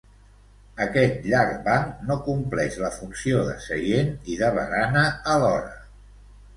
Aquest 0.85 1.27
llarg 1.33 1.59
banc 1.67 2.01
no 2.09 2.17
compleix 2.29 2.79
la 2.87 2.93
funció 2.97 3.45
de 3.53 3.57
seient 3.69 4.13
i 4.35 4.43
de 4.45 4.53
barana 4.61 5.09
alhora. 5.39 5.81